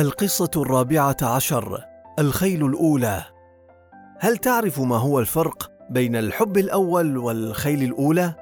القصة 0.00 0.50
الرابعة 0.56 1.16
عشر 1.22 1.80
الخيل 2.18 2.66
الأولى. 2.66 3.24
هل 4.18 4.36
تعرف 4.36 4.80
ما 4.80 4.96
هو 4.96 5.20
الفرق 5.20 5.70
بين 5.90 6.16
الحب 6.16 6.58
الأول 6.58 7.18
والخيل 7.18 7.82
الأولى؟ 7.82 8.34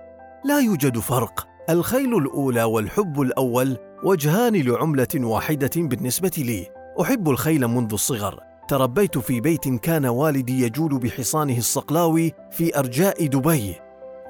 لا 0.45 0.59
يوجد 0.59 0.99
فرق. 0.99 1.49
الخيل 1.71 2.19
الأولى 2.19 2.65
والحب 2.65 3.21
الأول 3.21 3.77
وجهان 4.05 4.57
لعملة 4.57 5.09
واحدة 5.15 5.71
بالنسبة 5.77 6.33
لي. 6.39 6.67
أحب 7.01 7.29
الخيل 7.29 7.69
منذ 7.69 7.93
الصغر. 7.93 8.41
تربيت 8.69 9.19
في 9.19 9.41
بيت 9.41 9.69
كان 9.69 10.07
والدي 10.07 10.63
يجول 10.63 10.99
بحصانه 10.99 11.59
الصقلاوي 11.59 12.33
في 12.51 12.79
أرجاء 12.79 13.27
دبي 13.27 13.75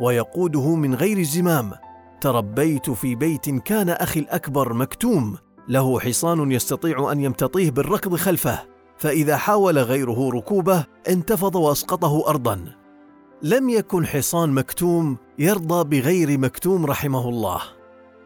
ويقوده 0.01 0.75
من 0.75 0.95
غير 0.95 1.23
زمام. 1.23 1.73
تربيت 2.21 2.91
في 2.91 3.15
بيت 3.15 3.51
كان 3.51 3.89
أخي 3.89 4.21
الأكبر 4.21 4.75
مكتوم. 4.75 5.37
له 5.68 6.00
حصان 6.00 6.53
يستطيع 6.53 7.13
أن 7.13 7.21
يمتطيه 7.21 7.71
بالركض 7.71 8.17
خلفه 8.17 8.58
فإذا 8.99 9.36
حاول 9.36 9.79
غيره 9.79 10.31
ركوبه 10.31 10.85
انتفض 11.08 11.57
وأسقطه 11.57 12.29
ارضا. 12.29 12.64
لم 13.43 13.68
يكن 13.68 14.07
حصان 14.07 14.50
مكتوم 14.50 15.17
يرضى 15.39 16.00
بغير 16.00 16.39
مكتوم 16.39 16.86
رحمه 16.86 17.29
الله. 17.29 17.61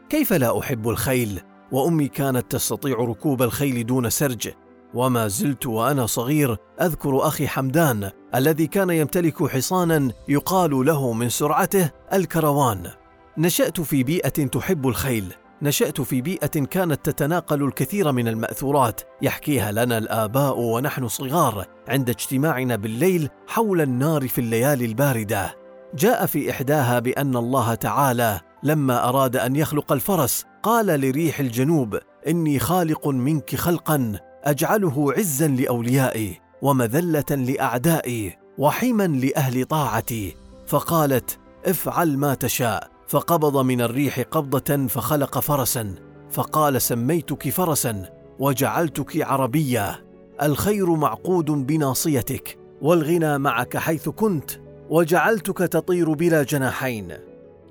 كيف 0.09 0.32
لا 0.32 0.59
أحب 0.59 0.88
الخيل؟ 0.88 1.41
وأمي 1.73 2.09
كانت 2.09 2.52
تستطيع 2.52 2.96
ركوب 2.96 3.43
الخيل 3.43 3.87
دون 3.87 4.10
سرج. 4.10 4.48
وما 4.95 5.29
زلت 5.29 5.66
وأنا 5.66 6.06
صغير 6.06 6.56
أذكر 6.80 7.27
أخي 7.27 7.48
حمدان 7.48 8.10
الذي 8.34 8.66
كان 8.66 8.90
يمتلك 8.90 9.46
حصانا 9.46 10.12
يقال 10.29 10.87
له 10.87 11.12
من 11.12 11.29
سرعته 11.29 11.90
الكروان. 12.12 12.90
نشأت 13.38 13.80
في 13.80 14.02
بيئة 14.02 14.46
تحب 14.46 14.88
الخيل. 14.88 15.34
نشأت 15.62 16.01
في 16.01 16.21
بيئة 16.21 16.47
كانت 16.47 17.11
تتناقل 17.11 17.65
الكثير 17.65 18.12
من 18.12 18.29
المأثورات 18.29 19.01
يحكيها 19.23 19.73
لنا 19.73 19.99
الآباء 19.99 20.59
ونحن 20.59 21.09
صغار 21.09 21.66
عند 21.88 22.10
اجتماعنا 22.10 22.77
بالليل 22.77 23.29
حول 23.46 23.80
النار 23.80 24.29
في 24.29 24.41
الليالي 24.41 24.85
الباردة. 24.85 25.57
جاء 25.95 26.27
في 26.27 26.51
إحداها 26.51 26.99
بأن 26.99 27.37
الله 27.37 27.74
تعالى 27.74 28.41
لما 28.63 29.09
أراد 29.09 29.37
أن 29.37 29.57
يخلق 29.57 29.93
الفرس 29.93 30.45
قال 30.63 30.87
لريح 30.87 31.41
الجنوب: 31.41 31.99
إني 32.29 32.59
خالق 32.59 33.09
منك 33.09 33.57
خلقا 33.57 34.21
أجعله 34.45 35.13
عزا 35.13 35.49
لأوليائي 35.49 36.41
ومذلة 36.63 37.30
لأعدائي 37.30 38.38
وحما 38.59 39.07
لأهل 39.07 39.65
طاعتي. 39.65 40.37
فقالت: 40.66 41.38
افعل 41.66 42.19
ما 42.19 42.35
تشاء 42.35 42.91
فقبض 43.13 43.57
من 43.57 43.80
الريح 43.80 44.21
قبضة 44.21 44.87
فخلق 44.87 45.38
فرسا 45.38 45.95
فقال 46.30 46.82
سميتك 46.82 47.49
فرسا 47.49 48.02
وجعلتك 48.38 49.23
عربيه 49.23 50.04
الخير 50.43 50.95
معقود 50.95 51.45
بناصيتك 51.45 52.59
والغنى 52.82 53.38
معك 53.38 53.77
حيث 53.77 54.09
كنت 54.09 54.51
وجعلتك 54.91 55.59
تطير 55.59 56.13
بلا 56.13 56.43
جناحين. 56.43 57.13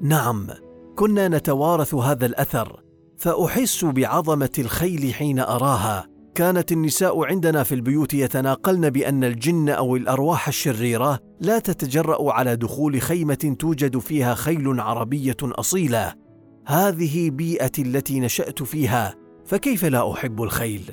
نعم 0.02 0.48
كنا 0.96 1.28
نتوارث 1.28 1.94
هذا 1.94 2.26
الأثر 2.26 2.84
فأحس 3.18 3.86
بعظمة 3.86 4.52
الخيل 4.60 5.14
حين 5.14 5.40
أراها. 5.40 6.08
كانت 6.36 6.72
النساء 6.72 7.26
عندنا 7.26 7.64
في 7.64 7.76
البيوت 7.76 8.14
يتناقلن 8.14 8.90
بأن 8.90 9.24
الجن 9.24 9.70
أو 9.70 9.96
الأرواح 9.96 10.48
الشريرة 10.48 11.20
لا 11.40 11.60
تتجرأ 11.60 12.32
على 12.34 12.56
دخول 12.56 13.02
خيمة 13.02 13.56
توجد 13.60 13.98
فيها 13.98 14.34
خيل 14.34 14.80
عربية 14.80 15.38
أصيلة. 15.44 16.14
هذه 16.68 17.30
بيئتي 17.30 17.82
التي 17.82 18.20
نشأت 18.20 18.64
فيها 18.64 19.16
فكيف 19.46 19.86
لا 19.86 20.12
أحب 20.12 20.44
الخيل؟ 20.44 20.92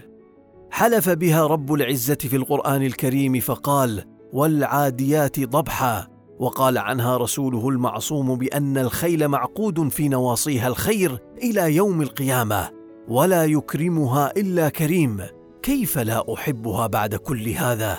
حلف 0.70 1.08
بها 1.10 1.46
رب 1.46 1.74
العزة 1.74 2.14
في 2.14 2.36
القرآن 2.36 2.82
الكريم 2.82 3.40
فقال 3.40 4.04
والعاديات 4.32 5.40
ضبحا 5.40 6.06
وقال 6.38 6.78
عنها 6.78 7.16
رسوله 7.16 7.68
المعصوم 7.68 8.36
بأن 8.36 8.78
الخيل 8.78 9.28
معقود 9.28 9.88
في 9.88 10.08
نواصيها 10.08 10.68
الخير 10.68 11.18
إلى 11.42 11.76
يوم 11.76 12.02
القيامة. 12.02 12.77
ولا 13.08 13.44
يكرمها 13.44 14.32
إلا 14.36 14.68
كريم. 14.68 15.22
كيف 15.62 15.98
لا 15.98 16.34
أحبها 16.34 16.86
بعد 16.86 17.14
كل 17.14 17.48
هذا؟ 17.48 17.98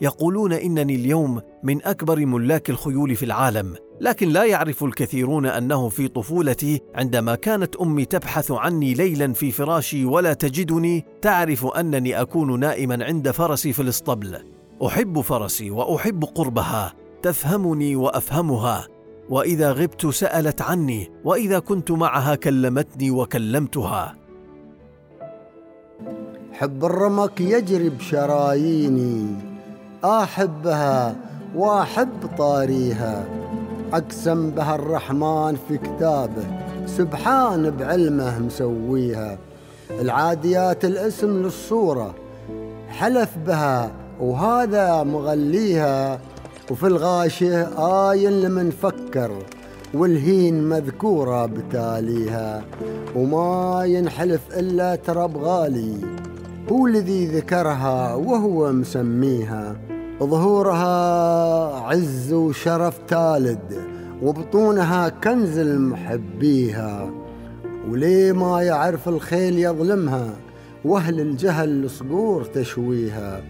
يقولون 0.00 0.52
إنني 0.52 0.94
اليوم 0.94 1.40
من 1.62 1.84
أكبر 1.84 2.26
ملاك 2.26 2.70
الخيول 2.70 3.16
في 3.16 3.24
العالم 3.24 3.74
لكن 4.00 4.28
لا 4.28 4.44
يعرف 4.44 4.84
الكثيرون 4.84 5.46
أنه 5.46 5.88
في 5.88 6.08
طفولتي 6.08 6.80
عندما 6.94 7.34
كانت 7.34 7.76
أمي 7.76 8.04
تبحث 8.04 8.50
عني 8.50 8.94
ليلا 8.94 9.32
في 9.32 9.50
فراشي 9.52 10.04
ولا 10.04 10.32
تجدني 10.32 11.04
تعرف 11.22 11.66
أنني 11.66 12.20
أكون 12.20 12.60
نائما 12.60 13.04
عند 13.04 13.30
فرسي 13.30 13.72
في 13.72 13.82
الاسطبل. 13.82 14.38
أحب 14.86 15.20
فرسي 15.20 15.70
وأحب 15.70 16.24
قربها. 16.24 16.94
تفهمني 17.22 17.96
وأفهمها. 17.96 18.88
وإذا 19.30 19.72
غبت 19.72 20.06
سألت 20.06 20.62
عني 20.62 21.10
وإذا 21.24 21.58
كنت 21.58 21.90
معها 21.90 22.34
كلمتني 22.34 23.10
وكلمتها. 23.10 24.23
حب 26.54 26.84
الرمك 26.84 27.40
يجري 27.40 27.88
بشراييني. 27.88 29.26
أحبها 30.04 31.14
وأحب 31.56 32.36
طاريها. 32.38 33.24
أقسم 33.92 34.50
بها 34.50 34.74
الرحمن 34.74 35.56
في 35.68 35.78
كتابه. 35.78 36.44
سبحان 36.86 37.70
بعلمه 37.70 38.38
مسويها. 38.38 39.38
العاديات 39.90 40.84
الاسم 40.84 41.42
للصورة. 41.42 42.14
حلف 42.88 43.30
بها 43.46 43.90
وهذا 44.20 45.02
مغليها. 45.02 46.18
وفي 46.70 46.86
الغاشة 46.86 47.62
آي 48.10 48.26
لمن 48.26 48.70
فكر. 48.70 49.32
والهين 49.94 50.68
مذكورة 50.68 51.46
بتاليها. 51.46 52.64
وما 53.16 53.84
ينحلف 53.84 54.40
إلا 54.56 54.96
ترى 54.96 55.28
بغالي 55.28 55.96
هو 56.72 56.86
الذي 56.86 57.26
ذكرها 57.26 58.14
وهو 58.14 58.72
مسميها. 58.72 59.76
ظهورها 60.22 61.80
عز 61.80 62.32
وشرف 62.32 62.98
تالد 63.08 63.80
وبطونها 64.22 65.08
كنز 65.08 65.58
المحبيها. 65.58 67.10
وليه 67.90 68.32
ما 68.32 68.62
يعرف 68.62 69.08
الخيل 69.08 69.58
يظلمها 69.58 70.30
وأهل 70.84 71.20
الجهل 71.20 71.90
صقور 71.90 72.44
تشويها. 72.44 73.42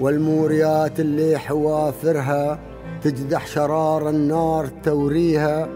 والموريات 0.00 1.00
اللي 1.00 1.38
حوافرها 1.38 2.58
تجدح 3.02 3.46
شرار 3.46 4.10
النار 4.10 4.66
توريها. 4.66 5.68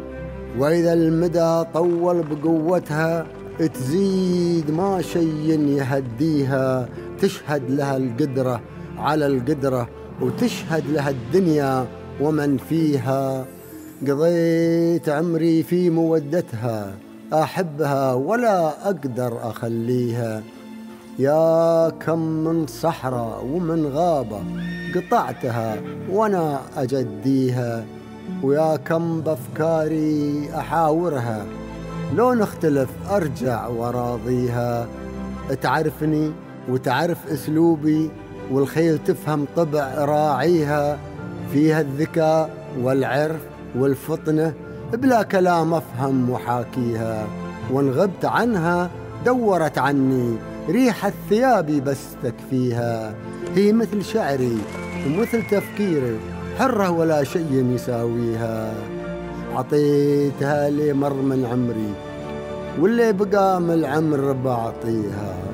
وإذا 0.59 0.93
المدى 0.93 1.65
طول 1.75 2.23
بقوتها 2.23 3.27
تزيد 3.59 4.71
ما 4.71 5.03
شي 5.03 5.77
يهديها 5.77 6.89
تشهد 7.21 7.71
لها 7.71 7.97
القدرة 7.97 8.61
على 8.99 9.27
القدرة 9.27 9.89
وتشهد 10.21 10.85
لها 10.91 11.11
الدنيا 11.11 11.87
ومن 12.21 12.57
فيها. 12.57 13.47
قضيت 14.09 15.09
عمري 15.09 15.63
في 15.63 15.91
مودتها 15.91 16.95
أحبها 17.33 18.15
ولا 18.15 18.89
أقدر 18.89 19.51
أخليها. 19.51 20.43
يا 21.19 21.89
كم 21.89 22.19
من 22.19 22.67
صحراء 22.67 23.45
ومن 23.45 23.87
غابة 23.87 24.41
قطعتها 24.95 25.83
وأنا 26.11 26.61
أجديها 26.77 27.85
ويا 28.43 28.77
كم 28.77 29.21
بأفكاري 29.21 30.49
أحاورها. 30.55 31.47
لو 32.17 32.35
نختلف 32.35 32.89
أرجع 33.11 33.67
وراضيها. 33.67 34.87
تعرفني 35.63 36.33
وتعرف 36.69 37.27
أسلوبي 37.27 38.11
والخيل 38.51 38.99
تفهم 38.99 39.47
طبع 39.57 39.95
راعيها. 39.95 40.99
فيها 41.53 41.81
الذكاء 41.81 42.51
والعرف 42.81 43.41
والفطنة 43.79 44.53
بلا 44.93 45.23
كلام 45.23 45.75
أفهم 45.75 46.31
وحاكيها. 46.31 47.27
وإن 47.71 47.91
غبت 47.91 48.25
عنها 48.25 48.91
دورت 49.27 49.79
عني 49.79 50.37
ريحة 50.69 51.13
ثيابي 51.29 51.81
بس 51.81 52.05
تكفيها. 52.23 53.15
هي 53.55 53.73
مثل 53.73 54.05
شعري 54.05 54.59
ومثل 55.07 55.43
تفكيري 55.51 56.17
حرة 56.59 56.91
ولا 56.91 57.25
شيء 57.25 57.67
يساويها. 57.75 58.75
عطيتها 59.55 60.71
لي 60.71 60.93
مر 60.93 61.15
من 61.15 61.45
عمري 61.53 62.12
واللي 62.81 63.13
بقى 63.13 63.61
من 63.61 63.71
العمر 63.71 64.33
بعطيها. 64.33 65.53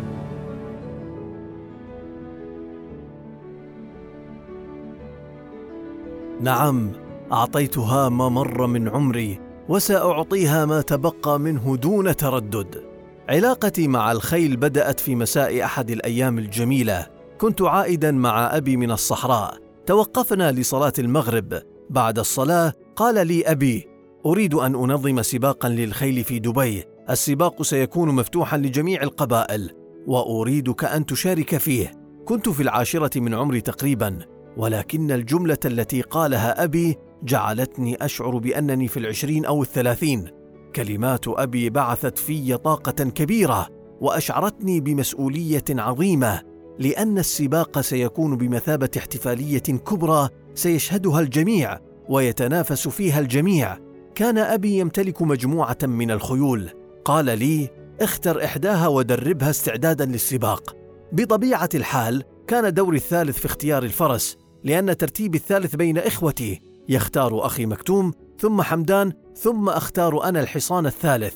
نعم 6.41 6.91
أعطيتها 7.32 8.09
ما 8.09 8.29
مر 8.29 8.67
من 8.67 8.88
عمري 8.88 9.41
وسأعطيها 9.69 10.65
ما 10.65 10.81
تبقى 10.81 11.41
منه 11.41 11.76
دون 11.76 12.17
تردد. 12.17 12.82
علاقتي 13.29 13.88
مع 13.88 14.12
الخيل 14.12 14.56
بدأت 14.56 15.00
في 15.00 15.15
مساء 15.15 15.65
أحد 15.65 15.91
الأيام 15.91 16.38
الجميلة. 16.38 17.06
كنت 17.38 17.62
عائدا 17.62 18.11
مع 18.11 18.56
أبي 18.56 18.76
من 18.76 18.91
الصحراء. 18.91 19.59
توقفنا 19.87 20.53
لصلاة 20.53 20.93
المغرب. 20.99 21.62
بعد 21.91 22.19
الصلاة 22.19 22.73
قال 22.97 23.26
لي 23.26 23.43
أبي 23.43 23.88
أريد 24.26 24.55
أن 24.55 24.75
أنظم 24.75 25.23
سباقا 25.23 25.69
للخيل 25.69 26.25
في 26.25 26.38
دبي. 26.38 26.85
السباق 27.10 27.62
سيكون 27.62 28.08
مفتوحا 28.08 28.58
لجميع 28.58 29.02
القبائل 29.02 29.70
وأريدك 30.06 30.84
أن 30.84 31.06
تشارك 31.06 31.56
فيه. 31.56 31.93
كنت 32.25 32.49
في 32.49 32.62
العاشرة 32.62 33.20
من 33.20 33.34
عمري 33.34 33.60
تقريبا 33.60 34.19
ولكن 34.56 35.12
الجملة 35.12 35.58
التي 35.64 36.00
قالها 36.00 36.64
أبي 36.64 36.96
جعلتني 37.22 38.05
أشعر 38.05 38.38
بأنني 38.38 38.88
في 38.88 38.96
العشرين 38.96 39.44
أو 39.44 39.62
الثلاثين. 39.62 40.31
كلمات 40.76 41.28
أبي 41.28 41.70
بعثت 41.70 42.19
في 42.19 42.56
طاقة 42.56 43.05
كبيرة 43.05 43.69
وأشعرتني 44.00 44.81
بمسؤولية 44.81 45.64
عظيمة 45.70 46.43
لأن 46.78 47.19
السباق 47.19 47.81
سيكون 47.81 48.37
بمثابة 48.37 48.90
احتفالية 48.99 49.58
كبرى 49.58 50.28
سيشهدها 50.55 51.20
الجميع 51.20 51.78
ويتنافس 52.08 52.88
فيها 52.88 53.20
الجميع. 53.20 53.78
كان 54.14 54.38
أبي 54.38 54.78
يمتلك 54.78 55.22
مجموعة 55.22 55.78
من 55.82 56.10
الخيول 56.10 56.70
قال 57.08 57.25
لي 57.25 57.69
اختر 58.00 58.44
إحداها 58.44 58.88
ودربها 58.88 59.50
استعدادا 59.50 60.05
للسباق. 60.05 60.76
بطبيعة 61.12 61.69
الحال 61.75 62.22
كان 62.46 62.75
دوري 62.75 62.96
الثالث 62.96 63.38
في 63.38 63.46
اختيار 63.46 63.82
الفرس 63.82 64.37
لأن 64.64 64.96
ترتيبي 64.96 65.38
الثالث 65.38 65.76
بين 65.76 65.99
إخوتي. 65.99 66.60
يختار 66.88 67.46
أخي 67.46 67.66
مكتوم 67.66 68.12
ثم 68.38 68.62
حمدان 68.62 69.12
ثم 69.37 69.69
أختار 69.69 70.25
أنا 70.25 70.40
الحصان 70.40 70.87
الثالث. 70.87 71.34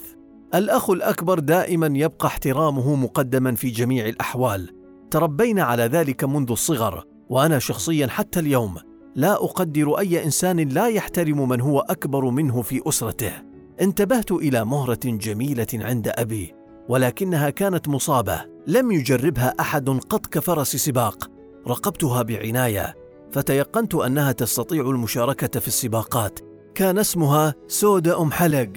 الأخ 0.55 0.91
الأكبر 0.91 1.39
دائما 1.39 1.87
يبقى 1.87 2.27
احترامه 2.27 2.95
مقدما 2.95 3.55
في 3.55 3.71
جميع 3.71 4.09
الأحوال. 4.09 4.71
تربينا 5.11 5.63
على 5.63 5.83
ذلك 5.83 6.25
منذ 6.25 6.51
الصغر 6.51 7.05
وأنا 7.29 7.59
شخصيا 7.59 8.07
حتى 8.07 8.41
اليوم. 8.41 8.75
لا 9.15 9.33
أقدر 9.33 9.99
أي 9.99 10.25
إنسان 10.25 10.69
لا 10.69 10.87
يحترم 10.87 11.49
من 11.49 11.61
هو 11.61 11.81
أكبر 11.81 12.31
منه 12.31 12.63
في 12.63 12.83
أسرته. 12.87 13.52
انتبهت 13.81 14.33
إلى 14.33 14.65
مهرة 14.65 15.01
جميلة 15.05 15.67
عند 15.75 16.09
أبي 16.09 16.55
ولكنها 16.89 17.51
كانت 17.51 17.89
مصابة. 17.89 18.45
لم 18.67 18.93
يجربها 18.93 19.55
أحد 19.61 19.91
قط 19.91 20.27
كفرس 20.27 20.77
سباق. 20.77 21.31
رقبتها 21.69 22.23
بعناية 22.23 22.95
فتيقنت 23.33 23.95
أنها 23.95 24.33
تستطيع 24.33 24.91
المشاركة 24.91 25.61
في 25.61 25.69
السباقات. 25.69 26.39
كان 26.75 26.99
اسمها 26.99 27.55
سودا 27.69 28.21
أم 28.21 28.33
حلق. 28.33 28.73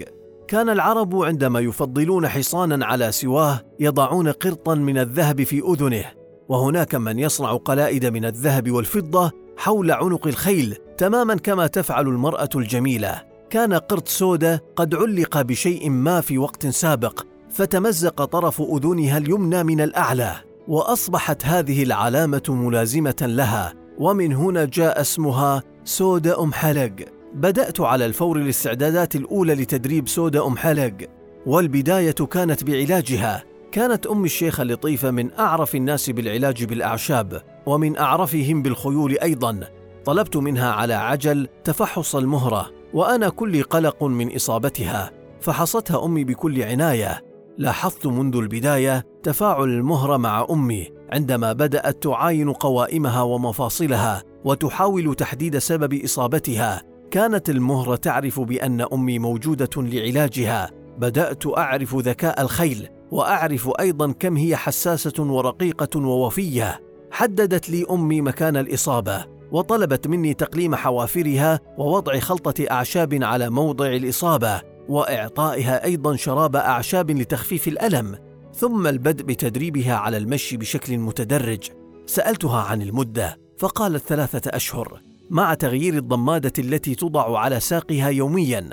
كان 0.48 0.70
العرب 0.70 1.16
عندما 1.16 1.60
يفضلون 1.60 2.28
حصانا 2.28 2.86
على 2.86 3.12
سواه 3.12 3.62
يضعون 3.80 4.28
قرطا 4.28 4.76
من 4.76 4.98
الذهب 4.98 5.44
في 5.44 5.60
أذنه 5.60 6.06
وهناك 6.50 6.96
من 6.96 7.20
يصنع 7.20 7.54
قلائد 7.56 8.06
من 8.06 8.26
الذهب 8.26 8.72
والفضة 8.72 9.32
حول 9.58 9.92
عنق 9.92 10.28
الخيل 10.28 10.78
تماما 10.98 11.36
كما 11.36 11.68
تفعل 11.68 12.08
المرأة 12.08 12.50
الجميلة. 12.56 13.35
كان 13.56 13.74
قرط 13.74 14.08
سودا 14.08 14.60
قد 14.76 14.96
علق 14.96 15.42
بشيء 15.42 15.90
ما 15.90 16.22
في 16.22 16.38
وقت 16.38 16.68
سابق 16.68 17.22
فتمزق 17.50 18.26
طرف 18.26 18.62
أذنها 18.62 19.18
اليمنى 19.18 19.64
من 19.64 19.82
الأعلى 19.82 20.36
وأصبحت 20.68 21.46
هذه 21.46 21.84
العلامة 21.84 22.44
ملازمة 22.50 23.16
لها 23.22 23.74
ومن 23.98 24.34
هنا 24.34 24.66
جاء 24.66 25.02
اسمها 25.02 25.64
سودا 25.84 26.42
أم 26.44 26.54
حلق. 26.54 26.96
بدأت 27.34 27.82
على 27.82 28.06
الفور 28.06 28.38
الاستعدادات 28.38 29.16
الأولى 29.16 29.54
لتدريب 29.54 30.08
سودا 30.08 30.48
أم 30.48 30.58
حلق 30.58 30.98
والبداية 31.46 32.12
كانت 32.12 32.64
بعلاجها. 32.64 33.44
كانت 33.72 34.08
أم 34.08 34.26
الشيخة 34.26 34.64
لطيفة 34.64 35.12
من 35.12 35.34
أعرف 35.40 35.76
الناس 35.76 36.10
بالعلاج 36.10 36.64
بالأعشاب 36.64 37.42
ومن 37.66 37.98
أعرفهم 37.98 38.62
بالخيول 38.62 39.20
أيضا. 39.20 39.60
طلبت 40.06 40.38
منها 40.38 40.72
على 40.72 40.94
عجل 40.94 41.48
تفحص 41.64 42.16
المهرة. 42.16 42.75
وأنا 42.96 43.30
كل 43.30 43.64
قلق 43.64 44.04
من 44.04 44.36
إصابتها 44.36 45.12
فحصتها 45.42 46.06
أمي 46.06 46.24
بكل 46.24 46.62
عناية. 46.62 47.22
لاحظت 47.58 48.08
منذ 48.08 48.36
البداية 48.36 49.04
تفاعل 49.24 49.70
المهره 49.70 50.18
مع 50.18 50.46
أمي 50.50 50.88
عندما 51.12 51.54
بدأت 51.54 52.04
تعاين 52.04 52.54
قوائمها 52.54 53.22
ومفاصلها 53.22 54.24
وتحاول 54.46 55.16
تحديد 55.16 55.58
سبب 55.58 56.04
إصابتها. 56.04 56.82
كانت 57.12 57.50
المهره 57.50 57.96
تعرف 57.96 58.40
بأن 58.40 58.82
أمي 58.82 59.20
موجودة 59.20 59.70
لعلاجها. 59.78 60.72
بدأت 60.98 61.58
أعرف 61.58 61.96
ذكاء 61.96 62.42
الخيل 62.42 62.88
وأعرف 63.12 63.70
أيضا 63.80 64.12
كم 64.12 64.38
هي 64.38 64.56
حساسة 64.56 65.24
ورقيقة 65.24 66.00
ووفية. 66.00 66.82
حددت 67.12 67.70
لي 67.70 67.86
أمي 67.90 68.22
مكان 68.22 68.58
الإصابة. 68.58 69.35
وطلبت 69.56 70.08
مني 70.08 70.34
تقليم 70.34 70.76
حوافرها 70.76 71.60
ووضع 71.78 72.20
خلطة 72.20 72.66
أعشاب 72.72 73.24
على 73.24 73.50
موضع 73.50 73.88
الإصابة 73.88 74.62
وإعطائها 74.90 75.84
أيضا 75.84 76.16
شراب 76.16 76.56
أعشاب 76.56 77.12
لتخفيف 77.12 77.68
الألم 77.68 78.18
ثم 78.54 78.88
البدء 78.88 79.24
بتدريبها 79.24 79.96
على 79.96 80.18
المشي 80.18 80.58
بشكل 80.58 80.98
متدرج. 80.98 81.70
سألتها 82.06 82.62
عن 82.62 82.82
المدة 82.82 83.38
فقالت 83.58 84.04
ثلاثة 84.08 84.52
أشهر 84.54 85.02
مع 85.30 85.54
تغيير 85.54 85.94
الضمادة 85.98 86.54
التي 86.60 86.96
توضع 86.96 87.40
على 87.40 87.60
ساقها 87.60 88.10
يوميا. 88.10 88.70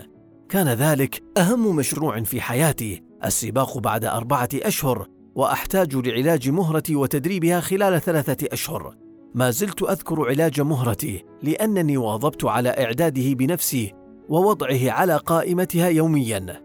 كان 0.49 0.69
ذلك 0.69 1.23
أهم 1.37 1.77
مشروع 1.77 2.23
في 2.23 2.41
حياتي 2.41 3.03
السباق 3.25 3.79
بعد 3.79 4.05
أربعة 4.05 4.49
أشهر 4.55 5.09
وأحتاج 5.35 5.97
لعلاج 5.97 6.49
مهرتي 6.49 6.97
وتدريبها 6.97 7.61
خلال 7.61 8.01
ثلاثة 8.01 8.49
أشهر. 8.53 9.02
ما 9.35 9.51
زلت 9.51 9.83
أذكر 9.83 10.29
علاج 10.29 10.61
مهرتي 10.61 11.25
لأنني 11.43 11.97
واظبت 11.97 12.45
على 12.45 12.69
إعداده 12.69 13.33
بنفسي 13.33 13.93
ووضعه 14.29 14.91
على 14.91 15.17
قائمتها 15.17 15.89
يوميا. 15.89 16.63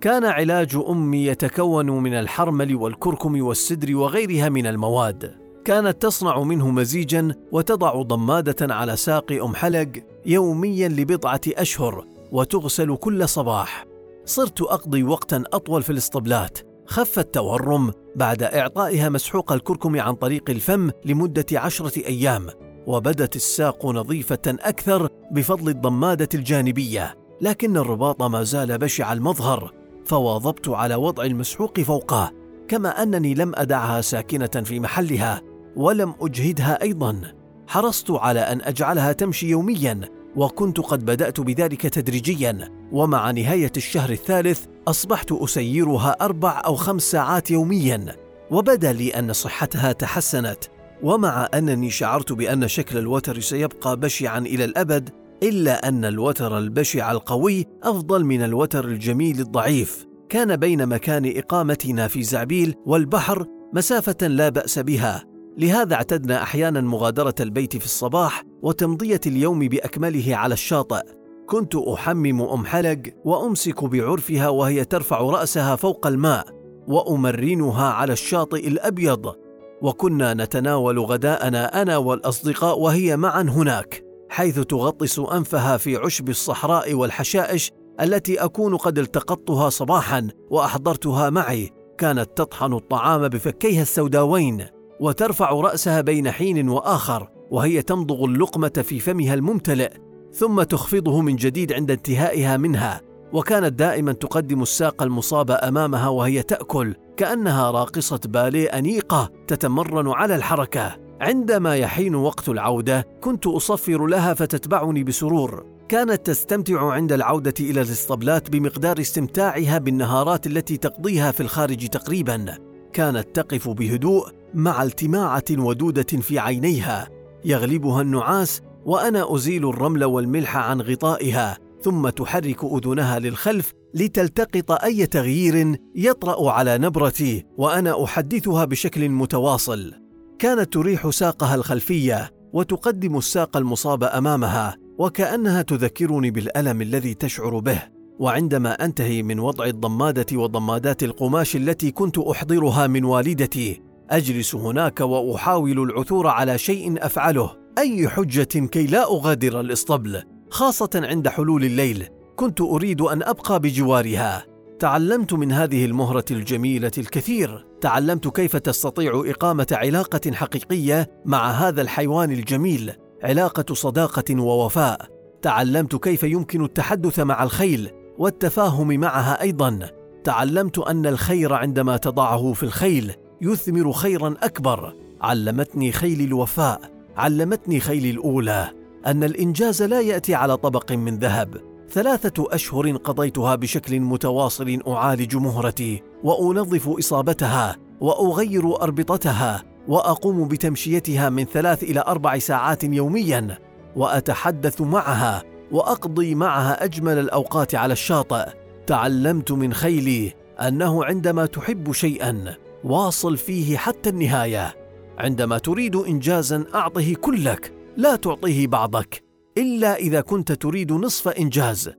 كان 0.00 0.24
علاج 0.24 0.76
أمي 0.88 1.26
يتكون 1.26 1.90
من 1.90 2.14
الحرمل 2.14 2.76
والكركم 2.76 3.42
والسدر 3.42 3.96
وغيرها 3.96 4.48
من 4.48 4.66
المواد. 4.66 5.34
كانت 5.64 6.02
تصنع 6.02 6.42
منه 6.42 6.70
مزيجا 6.70 7.34
وتضع 7.52 8.02
ضمادة 8.02 8.74
على 8.74 8.96
ساق 8.96 9.32
أم 9.32 9.54
حلق 9.54 9.88
يوميا 10.26 10.88
لبضعة 10.88 11.40
أشهر 11.48 12.06
وتغسل 12.32 12.96
كل 12.96 13.28
صباح. 13.28 13.84
صرت 14.24 14.62
أقضي 14.62 15.02
وقتا 15.02 15.44
أطول 15.52 15.82
في 15.82 15.90
الاسطبلات 15.90 16.58
خف 16.86 17.18
التورم 17.18 17.92
بعد 18.16 18.42
إعطائها 18.42 19.08
مسحوق 19.08 19.52
الكركم 19.52 20.00
عن 20.00 20.14
طريق 20.14 20.50
الفم 20.50 20.90
لمدة 21.04 21.46
عشرة 21.52 22.06
أيام 22.06 22.46
وبدت 22.86 23.36
الساق 23.36 23.86
نظيفة 23.86 24.38
أكثر 24.46 25.08
بفضل 25.30 25.68
الضمادة 25.68 26.28
الجانبية، 26.34 27.14
لكن 27.40 27.76
الرباط 27.76 28.22
ما 28.22 28.42
زال 28.42 28.78
بشع 28.78 29.12
المظهر، 29.12 29.72
فواظبت 30.04 30.68
على 30.68 30.94
وضع 30.94 31.24
المسحوق 31.24 31.80
فوقه، 31.80 32.32
كما 32.68 33.02
أنني 33.02 33.34
لم 33.34 33.52
أدعها 33.54 34.00
ساكنة 34.00 34.62
في 34.64 34.80
محلها، 34.80 35.42
ولم 35.76 36.14
أجهدها 36.20 36.82
أيضا. 36.82 37.20
حرصت 37.66 38.10
على 38.10 38.40
أن 38.40 38.60
أجعلها 38.62 39.12
تمشي 39.12 39.48
يوميا، 39.48 40.00
وكنت 40.36 40.80
قد 40.80 41.04
بدأت 41.04 41.40
بذلك 41.40 41.82
تدريجيا، 41.82 42.68
ومع 42.92 43.30
نهاية 43.30 43.72
الشهر 43.76 44.10
الثالث 44.10 44.64
أصبحت 44.88 45.32
أسيرها 45.32 46.16
أربع 46.20 46.62
أو 46.66 46.74
خمس 46.74 47.02
ساعات 47.02 47.50
يوميا، 47.50 48.16
وبدأ 48.50 48.92
لي 48.92 49.10
أن 49.10 49.32
صحتها 49.32 49.92
تحسنت. 49.92 50.64
ومع 51.02 51.48
أنني 51.54 51.90
شعرت 51.90 52.32
بأن 52.32 52.68
شكل 52.68 52.98
الوتر 52.98 53.40
سيبقى 53.40 53.96
بشعا 53.96 54.38
إلى 54.38 54.64
الأبد 54.64 55.10
إلا 55.42 55.88
أن 55.88 56.04
الوتر 56.04 56.58
البشع 56.58 57.12
القوي 57.12 57.66
أفضل 57.82 58.24
من 58.24 58.42
الوتر 58.42 58.84
الجميل 58.84 59.40
الضعيف. 59.40 60.06
كان 60.28 60.56
بين 60.56 60.86
مكان 60.86 61.32
إقامتنا 61.36 62.08
في 62.08 62.22
زعبيل 62.22 62.74
والبحر 62.86 63.46
مسافة 63.74 64.26
لا 64.26 64.48
بأس 64.48 64.78
بها 64.78 65.31
لهذا 65.58 65.94
اعتدنا 65.94 66.42
أحيانا 66.42 66.80
مغادرة 66.80 67.34
البيت 67.40 67.76
في 67.76 67.84
الصباح 67.84 68.44
وتمضية 68.62 69.20
اليوم 69.26 69.58
بأكمله 69.58 70.36
على 70.36 70.52
الشاطئ. 70.52 71.02
كنت 71.46 71.76
أحمم 71.76 72.42
أم 72.42 72.66
حلق 72.66 73.02
وأمسك 73.24 73.84
بعرفها 73.84 74.48
وهي 74.48 74.84
ترفع 74.84 75.20
رأسها 75.20 75.76
فوق 75.76 76.06
الماء 76.06 76.46
وأمرنها 76.88 77.92
على 77.92 78.12
الشاطئ 78.12 78.68
الأبيض. 78.68 79.34
وكنا 79.82 80.34
نتناول 80.34 80.98
غداءنا 80.98 81.82
أنا 81.82 81.96
والأصدقاء 81.96 82.78
وهي 82.78 83.16
معا 83.16 83.42
هناك 83.42 84.04
حيث 84.28 84.60
تغطس 84.60 85.18
أنفها 85.18 85.76
في 85.76 85.96
عشب 85.96 86.28
الصحراء 86.28 86.94
والحشائش 86.94 87.70
التي 88.00 88.44
أكون 88.44 88.76
قد 88.76 88.98
التقطتها 88.98 89.70
صباحا 89.70 90.28
وأحضرتها 90.50 91.30
معي. 91.30 91.70
كانت 91.98 92.30
تطحن 92.36 92.72
الطعام 92.72 93.28
بفكيها 93.28 93.82
السوداوين. 93.82 94.66
وترفع 95.02 95.50
رأسها 95.50 96.00
بين 96.00 96.30
حين 96.30 96.68
وآخر 96.68 97.28
وهي 97.50 97.82
تمضغ 97.82 98.24
اللقمة 98.24 98.68
في 98.68 99.00
فمها 99.00 99.34
الممتلئ 99.34 99.92
ثم 100.32 100.62
تخفضه 100.62 101.20
من 101.20 101.36
جديد 101.36 101.72
عند 101.72 101.90
انتهائها 101.90 102.56
منها. 102.56 103.00
وكانت 103.32 103.72
دائما 103.72 104.12
تقدم 104.12 104.62
الساق 104.62 105.02
المصابه 105.02 105.54
أمامها 105.54 106.08
وهي 106.08 106.42
تأكل 106.42 106.94
كأنها 107.16 107.70
راقصة 107.70 108.20
باليه 108.24 108.68
أنيقة 108.68 109.30
تتمرن 109.46 110.08
على 110.08 110.36
الحركة. 110.36 110.96
عندما 111.20 111.76
يحين 111.76 112.14
وقت 112.14 112.48
العودة 112.48 113.06
كنت 113.20 113.46
أصفر 113.46 114.06
لها 114.06 114.34
فتتبعني 114.34 115.04
بسرور. 115.04 115.66
كانت 115.88 116.26
تستمتع 116.26 116.90
عند 116.92 117.12
العودة 117.12 117.54
إلى 117.60 117.80
الاسطبلات 117.80 118.50
بمقدار 118.50 119.00
استمتاعها 119.00 119.78
بالنهارات 119.78 120.46
التي 120.46 120.76
تقضيها 120.76 121.32
في 121.32 121.40
الخارج 121.40 121.88
تقريبا. 121.88 122.58
كانت 122.92 123.36
تقف 123.36 123.68
بهدوء 123.68 124.41
مع 124.54 124.82
التماعة 124.82 125.44
ودودة 125.50 126.02
في 126.02 126.38
عينيها 126.38 127.08
يغلبها 127.44 128.02
النعاس 128.02 128.62
وأنا 128.84 129.34
أزيل 129.34 129.68
الرمل 129.68 130.04
والملح 130.04 130.56
عن 130.56 130.80
غطائها 130.80 131.58
ثم 131.82 132.08
تحرك 132.08 132.64
أذنها 132.64 133.18
للخلف 133.18 133.72
لتلتقط 133.94 134.70
أي 134.84 135.06
تغيير 135.06 135.76
يطرأ 135.94 136.50
على 136.50 136.78
نبرتي 136.78 137.44
وأنا 137.58 138.04
أحدثها 138.04 138.64
بشكل 138.64 139.08
متواصل. 139.08 139.94
كانت 140.38 140.72
تريح 140.72 141.10
ساقها 141.10 141.54
الخلفية 141.54 142.30
وتقدم 142.52 143.18
الساق 143.18 143.56
المصاب 143.56 144.04
أمامها 144.04 144.76
وكأنها 144.98 145.62
تذكرني 145.62 146.30
بالألم 146.30 146.82
الذي 146.82 147.14
تشعر 147.14 147.58
به. 147.58 147.82
وعندما 148.18 148.84
أنتهي 148.84 149.22
من 149.22 149.40
وضع 149.40 149.66
الضمادة 149.66 150.26
وضمادات 150.38 151.02
القماش 151.02 151.56
التي 151.56 151.90
كنت 151.90 152.18
أحضرها 152.18 152.86
من 152.86 153.04
والدتي 153.04 153.91
أجلس 154.12 154.54
هناك 154.54 155.00
وأحاول 155.00 155.82
العثور 155.82 156.26
على 156.26 156.58
شيء 156.58 157.06
أفعله. 157.06 157.56
أي 157.78 158.08
حجة 158.08 158.66
كي 158.66 158.86
لا 158.86 159.02
أغادر 159.02 159.60
الإسطبل 159.60 160.22
خاصة 160.50 160.90
عند 160.94 161.28
حلول 161.28 161.64
الليل. 161.64 162.08
كنت 162.36 162.60
أريد 162.60 163.00
أن 163.00 163.22
أبقى 163.22 163.60
بجوارها. 163.60 164.44
تعلمت 164.78 165.32
من 165.32 165.52
هذه 165.52 165.84
المهرة 165.84 166.24
الجميلة 166.30 166.90
الكثير. 166.98 167.66
تعلمت 167.80 168.28
كيف 168.28 168.56
تستطيع 168.56 169.22
إقامة 169.26 169.66
علاقة 169.72 170.32
حقيقية 170.32 171.10
مع 171.24 171.50
هذا 171.50 171.82
الحيوان 171.82 172.30
الجميل 172.32 172.92
علاقة 173.22 173.74
صداقة 173.74 174.40
ووفاء. 174.40 175.06
تعلمت 175.42 175.96
كيف 175.96 176.22
يمكن 176.22 176.64
التحدث 176.64 177.20
مع 177.20 177.42
الخيل 177.42 177.90
والتفاهم 178.18 178.88
معها 178.88 179.40
أيضا. 179.40 179.78
تعلمت 180.24 180.78
أن 180.78 181.06
الخير 181.06 181.54
عندما 181.54 181.96
تضعه 181.96 182.52
في 182.52 182.62
الخيل 182.62 183.12
يثمر 183.42 183.92
خيرا 183.92 184.34
أكبر. 184.42 184.94
علمتني 185.20 185.92
خيلي 185.92 186.24
الوفاء 186.24 186.80
علمتني 187.16 187.80
خيلي 187.80 188.10
الأولى 188.10 188.68
أن 189.06 189.24
الإنجاز 189.24 189.82
لا 189.82 190.00
يأتي 190.00 190.34
على 190.34 190.56
طبق 190.56 190.92
من 190.92 191.18
ذهب. 191.18 191.56
ثلاثة 191.90 192.46
أشهر 192.54 192.96
قضيتها 192.96 193.54
بشكل 193.54 194.00
متواصل 194.00 194.82
أعالج 194.88 195.36
مهرتي 195.36 196.02
وأنظف 196.24 196.88
إصابتها 196.88 197.76
وأغير 198.00 198.82
أربطتها 198.82 199.62
وأقوم 199.88 200.48
بتمشيتها 200.48 201.30
من 201.30 201.44
ثلاث 201.44 201.82
إلى 201.82 202.04
أربع 202.06 202.38
ساعات 202.38 202.84
يوميا 202.84 203.58
وأتحدث 203.96 204.80
معها 204.80 205.42
وأقضي 205.72 206.34
معها 206.34 206.84
أجمل 206.84 207.18
الأوقات 207.18 207.74
على 207.74 207.92
الشاطئ. 207.92 208.46
تعلمت 208.86 209.52
من 209.52 209.72
خيلي 209.72 210.32
أنه 210.60 211.04
عندما 211.04 211.46
تحب 211.46 211.92
شيئا 211.92 212.54
واصل 212.84 213.36
فيه 213.36 213.76
حتى 213.76 214.10
النهاية. 214.10 214.74
عندما 215.18 215.58
تريد 215.58 215.96
انجازا 215.96 216.64
أعطه 216.74 217.14
كلك 217.14 217.74
لا 217.96 218.16
تعطيه 218.16 218.66
بعضك 218.66 219.22
إلا 219.58 219.96
إذا 219.96 220.20
كنت 220.20 220.52
تريد 220.52 220.92
نصف 220.92 221.28
إنجاز 221.28 221.90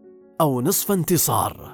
أو 0.41 0.61
نصف 0.61 0.91
انتصار. 0.91 1.72